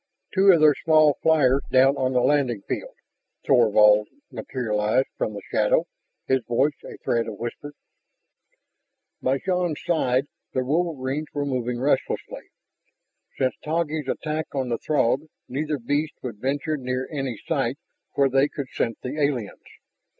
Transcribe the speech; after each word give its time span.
"Two 0.33 0.51
of 0.51 0.59
their 0.61 0.73
small 0.83 1.19
flyers 1.21 1.61
down 1.71 1.95
on 1.95 2.13
the 2.13 2.21
landing 2.21 2.63
field...." 2.67 2.95
Thorvald 3.45 4.07
materialized 4.31 5.09
from 5.15 5.35
the 5.35 5.43
shadow, 5.51 5.85
his 6.25 6.43
voice 6.47 6.73
a 6.83 6.97
thread 7.03 7.27
of 7.27 7.37
whisper. 7.37 7.73
By 9.21 9.37
Shann's 9.37 9.79
side 9.85 10.25
the 10.53 10.65
wolverines 10.65 11.27
were 11.35 11.45
moving 11.45 11.79
restlessly. 11.79 12.49
Since 13.37 13.53
Taggi's 13.63 14.07
attack 14.07 14.47
on 14.55 14.69
the 14.69 14.79
Throg 14.79 15.27
neither 15.47 15.77
beast 15.77 16.13
would 16.23 16.37
venture 16.39 16.77
near 16.77 17.07
any 17.11 17.37
site 17.45 17.77
where 18.15 18.27
they 18.27 18.47
could 18.47 18.69
scent 18.71 18.97
the 19.03 19.21
aliens. 19.21 19.61